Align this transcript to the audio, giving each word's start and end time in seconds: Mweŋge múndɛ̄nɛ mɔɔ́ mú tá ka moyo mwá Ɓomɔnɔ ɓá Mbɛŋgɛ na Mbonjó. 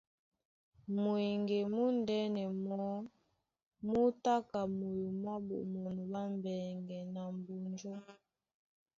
Mweŋge 1.01 1.57
múndɛ̄nɛ 1.73 2.43
mɔɔ́ 2.63 2.97
mú 3.85 3.97
tá 4.23 4.35
ka 4.51 4.59
moyo 4.77 5.07
mwá 5.21 5.35
Ɓomɔnɔ 5.47 6.03
ɓá 6.11 6.21
Mbɛŋgɛ 6.35 6.97
na 7.13 7.21
Mbonjó. 7.37 7.93